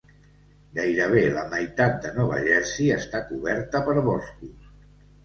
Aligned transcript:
Gairebé 0.77 1.19
la 1.35 1.43
meitat 1.51 1.99
de 2.05 2.11
Nova 2.15 2.39
Jersey 2.47 2.89
està 2.95 3.21
coberta 3.29 3.83
per 3.91 3.97
boscos. 4.09 4.57